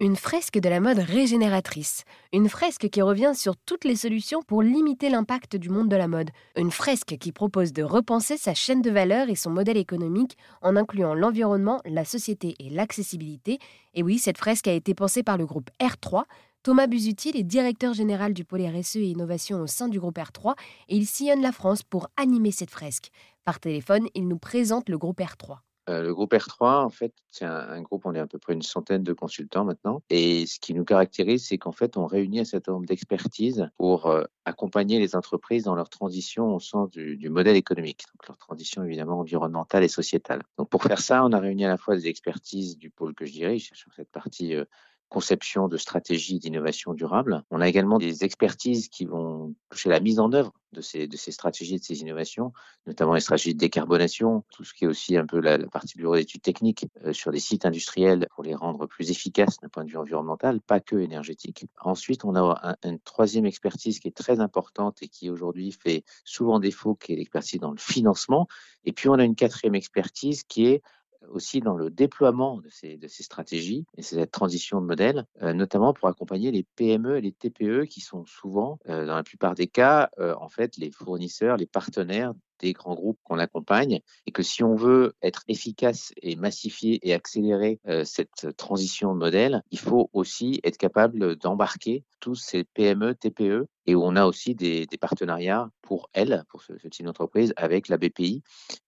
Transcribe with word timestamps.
Une 0.00 0.14
fresque 0.14 0.60
de 0.60 0.68
la 0.68 0.78
mode 0.78 1.00
régénératrice. 1.00 2.04
Une 2.32 2.48
fresque 2.48 2.88
qui 2.88 3.02
revient 3.02 3.32
sur 3.34 3.56
toutes 3.56 3.84
les 3.84 3.96
solutions 3.96 4.42
pour 4.46 4.62
limiter 4.62 5.08
l'impact 5.08 5.56
du 5.56 5.70
monde 5.70 5.88
de 5.88 5.96
la 5.96 6.06
mode. 6.06 6.30
Une 6.56 6.70
fresque 6.70 7.16
qui 7.18 7.32
propose 7.32 7.72
de 7.72 7.82
repenser 7.82 8.36
sa 8.36 8.54
chaîne 8.54 8.80
de 8.80 8.92
valeur 8.92 9.28
et 9.28 9.34
son 9.34 9.50
modèle 9.50 9.76
économique 9.76 10.38
en 10.62 10.76
incluant 10.76 11.14
l'environnement, 11.14 11.80
la 11.84 12.04
société 12.04 12.54
et 12.60 12.70
l'accessibilité. 12.70 13.58
Et 13.94 14.04
oui, 14.04 14.18
cette 14.18 14.38
fresque 14.38 14.68
a 14.68 14.72
été 14.72 14.94
pensée 14.94 15.24
par 15.24 15.36
le 15.36 15.46
groupe 15.46 15.70
R3. 15.80 16.22
Thomas 16.62 16.86
Busutil 16.86 17.36
est 17.36 17.42
directeur 17.42 17.92
général 17.92 18.34
du 18.34 18.44
pôle 18.44 18.66
RSE 18.66 18.96
et 18.96 19.08
innovation 19.08 19.60
au 19.60 19.66
sein 19.66 19.88
du 19.88 19.98
groupe 19.98 20.18
R3 20.18 20.54
et 20.90 20.96
il 20.96 21.08
sillonne 21.08 21.42
la 21.42 21.50
France 21.50 21.82
pour 21.82 22.08
animer 22.16 22.52
cette 22.52 22.70
fresque. 22.70 23.10
Par 23.44 23.58
téléphone, 23.58 24.06
il 24.14 24.28
nous 24.28 24.38
présente 24.38 24.88
le 24.90 24.96
groupe 24.96 25.18
R3. 25.18 25.56
Euh, 25.88 26.02
le 26.02 26.14
groupe 26.14 26.34
R3, 26.34 26.84
en 26.84 26.90
fait, 26.90 27.14
c'est 27.30 27.44
un, 27.44 27.80
groupe, 27.80 28.02
on 28.04 28.14
est 28.14 28.18
à 28.18 28.26
peu 28.26 28.38
près 28.38 28.52
une 28.52 28.62
centaine 28.62 29.02
de 29.02 29.12
consultants 29.12 29.64
maintenant. 29.64 30.02
Et 30.10 30.46
ce 30.46 30.60
qui 30.60 30.74
nous 30.74 30.84
caractérise, 30.84 31.46
c'est 31.46 31.56
qu'en 31.56 31.72
fait, 31.72 31.96
on 31.96 32.06
réunit 32.06 32.40
un 32.40 32.44
certain 32.44 32.72
nombre 32.72 32.86
d'expertises 32.86 33.68
pour 33.78 34.06
euh, 34.06 34.24
accompagner 34.44 34.98
les 34.98 35.16
entreprises 35.16 35.64
dans 35.64 35.74
leur 35.74 35.88
transition 35.88 36.54
au 36.54 36.60
sens 36.60 36.90
du, 36.90 37.28
modèle 37.30 37.56
économique, 37.56 38.04
donc 38.14 38.28
leur 38.28 38.38
transition 38.38 38.84
évidemment 38.84 39.20
environnementale 39.20 39.84
et 39.84 39.88
sociétale. 39.88 40.42
Donc 40.58 40.68
pour 40.68 40.82
faire 40.82 41.00
ça, 41.00 41.24
on 41.24 41.32
a 41.32 41.38
réuni 41.38 41.64
à 41.64 41.68
la 41.68 41.76
fois 41.76 41.94
des 41.94 42.06
expertises 42.06 42.76
du 42.78 42.90
pôle 42.90 43.14
que 43.14 43.24
je 43.24 43.32
dirige 43.32 43.70
sur 43.74 43.92
cette 43.94 44.10
partie 44.10 44.54
euh, 44.54 44.64
conception 45.08 45.68
de 45.68 45.76
stratégies 45.76 46.38
d'innovation 46.38 46.94
durable. 46.94 47.42
On 47.50 47.60
a 47.60 47.68
également 47.68 47.98
des 47.98 48.24
expertises 48.24 48.88
qui 48.88 49.04
vont 49.04 49.37
toucher 49.68 49.88
la 49.88 50.00
mise 50.00 50.18
en 50.18 50.32
œuvre 50.32 50.52
de 50.72 50.80
ces, 50.80 51.06
de 51.06 51.16
ces 51.16 51.32
stratégies, 51.32 51.78
de 51.78 51.84
ces 51.84 52.00
innovations, 52.00 52.52
notamment 52.86 53.14
les 53.14 53.20
stratégies 53.20 53.54
de 53.54 53.58
décarbonation, 53.58 54.44
tout 54.50 54.64
ce 54.64 54.74
qui 54.74 54.84
est 54.84 54.86
aussi 54.86 55.16
un 55.16 55.26
peu 55.26 55.40
la, 55.40 55.58
partie 55.66 55.96
du 55.96 56.02
bureau 56.02 56.16
d'études 56.16 56.42
techniques 56.42 56.86
euh, 57.04 57.12
sur 57.12 57.32
des 57.32 57.40
sites 57.40 57.64
industriels 57.64 58.26
pour 58.34 58.44
les 58.44 58.54
rendre 58.54 58.86
plus 58.86 59.10
efficaces 59.10 59.58
d'un 59.60 59.68
point 59.68 59.84
de 59.84 59.90
vue 59.90 59.96
environnemental, 59.96 60.60
pas 60.60 60.80
que 60.80 60.96
énergétique. 60.96 61.66
Ensuite, 61.80 62.24
on 62.24 62.36
a 62.36 62.76
une 62.84 63.00
troisième 63.00 63.46
expertise 63.46 63.98
qui 63.98 64.08
est 64.08 64.16
très 64.16 64.40
importante 64.40 65.02
et 65.02 65.08
qui 65.08 65.30
aujourd'hui 65.30 65.72
fait 65.72 66.04
souvent 66.24 66.60
défaut, 66.60 66.94
qui 66.94 67.12
est 67.12 67.16
l'expertise 67.16 67.60
dans 67.60 67.72
le 67.72 67.78
financement. 67.78 68.46
Et 68.84 68.92
puis, 68.92 69.08
on 69.08 69.14
a 69.14 69.24
une 69.24 69.36
quatrième 69.36 69.74
expertise 69.74 70.44
qui 70.44 70.66
est 70.66 70.82
aussi 71.30 71.60
dans 71.60 71.76
le 71.76 71.90
déploiement 71.90 72.58
de 72.58 72.68
ces, 72.70 72.96
de 72.96 73.08
ces 73.08 73.22
stratégies 73.22 73.84
et 73.96 74.02
cette 74.02 74.30
transition 74.30 74.80
de 74.80 74.86
modèle, 74.86 75.26
euh, 75.42 75.52
notamment 75.52 75.92
pour 75.92 76.08
accompagner 76.08 76.50
les 76.50 76.64
PME 76.76 77.18
et 77.18 77.20
les 77.20 77.32
TPE 77.32 77.86
qui 77.86 78.00
sont 78.00 78.24
souvent, 78.26 78.78
euh, 78.88 79.06
dans 79.06 79.14
la 79.14 79.22
plupart 79.22 79.54
des 79.54 79.66
cas, 79.66 80.10
euh, 80.18 80.34
en 80.40 80.48
fait, 80.48 80.76
les 80.76 80.90
fournisseurs, 80.90 81.56
les 81.56 81.66
partenaires 81.66 82.32
des 82.60 82.72
grands 82.72 82.94
groupes 82.94 83.20
qu'on 83.22 83.38
accompagne 83.38 84.00
et 84.26 84.32
que 84.32 84.42
si 84.42 84.64
on 84.64 84.74
veut 84.74 85.14
être 85.22 85.44
efficace 85.46 86.12
et 86.20 86.34
massifier 86.34 86.98
et 87.08 87.14
accélérer 87.14 87.78
cette 88.02 88.48
transition 88.56 89.14
de 89.14 89.18
modèle, 89.18 89.62
il 89.70 89.78
faut 89.78 90.10
aussi 90.12 90.58
être 90.64 90.76
capable 90.76 91.36
d'embarquer 91.36 92.02
tous 92.18 92.34
ces 92.34 92.64
PME, 92.64 93.14
TPE 93.14 93.68
et 93.88 93.94
où 93.94 94.04
on 94.04 94.16
a 94.16 94.26
aussi 94.26 94.54
des, 94.54 94.86
partenariats 95.00 95.70
pour 95.80 96.10
elles, 96.12 96.44
pour 96.50 96.62
ce, 96.62 96.74
type 96.88 97.06
d'entreprise, 97.06 97.54
avec 97.56 97.88
la 97.88 97.96
BPI 97.96 98.42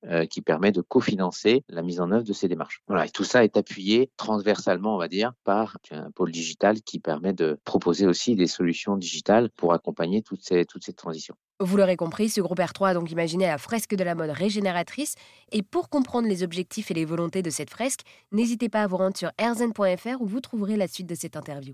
euh, 0.05 0.27
qui 0.27 0.43
permet 0.43 0.73
de 0.73 0.83
cofinancer 0.83 1.65
la 1.71 1.83
mise 1.83 2.03
en 2.03 2.13
œuvre 2.13 2.25
de 2.25 2.35
ces 2.35 2.49
démarches. 2.49 2.83
Voilà, 2.87 3.07
et 3.07 3.09
tout 3.09 3.25
ça 3.25 3.43
est 3.43 3.57
appuyé 3.57 4.11
transversalement, 4.19 4.95
on 4.95 4.99
va 4.99 5.09
dire, 5.09 5.33
par 5.43 5.79
un 5.91 6.11
pôle 6.11 6.31
digital 6.31 6.83
qui 6.83 6.99
permet 6.99 7.33
de 7.33 7.59
proposer 7.65 8.07
aussi 8.07 8.37
des 8.37 8.47
solutions 8.47 8.99
digitales 8.99 9.49
pour 9.57 9.73
accompagner 9.73 10.21
toutes 10.21 10.43
ces, 10.43 10.67
toutes 10.67 10.85
ces 10.85 10.93
transitions. 10.93 11.35
Vous 11.61 11.79
l'aurez 11.79 11.97
compris, 11.97 12.29
ce 12.29 12.43
groupe 12.43 12.59
R3 12.59 12.89
a 12.89 12.95
donc 12.95 13.11
imaginé 13.11 13.47
la 13.47 13.57
fresque 13.57 13.95
de 13.95 14.05
la 14.05 14.15
mode 14.15 14.31
régénératrice. 14.31 15.15
Et 15.51 15.63
pour 15.63 15.89
comprendre 15.89 16.29
les 16.29 16.43
objectifs 16.43 16.91
et 16.91 16.95
les 16.95 17.07
volontés 17.07 17.43
de 17.43 17.51
cette 17.51 17.71
fresque, 17.71 18.01
n'hésitez 18.33 18.69
pas 18.69 18.83
à 18.83 18.87
vous 18.87 18.99
rendre 18.99 19.17
sur 19.17 19.31
erzen.fr 19.39 20.21
où 20.21 20.27
vous 20.27 20.41
trouverez 20.41 20.77
la 20.77 20.89
suite 20.89 21.07
de 21.07 21.15
cette 21.15 21.37
interview. 21.37 21.73